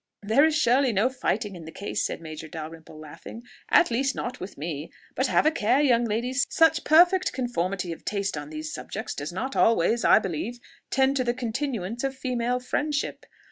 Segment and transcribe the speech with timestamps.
[0.23, 4.39] "There is surely no fighting in the case," said Major Dalrymple, laughing, "at least not
[4.39, 4.89] with me.
[5.15, 9.31] But have a care, young ladies: such perfect conformity of taste on these subjects does
[9.31, 10.59] not always, I believe,
[10.89, 13.27] tend to the continuance of female friendship.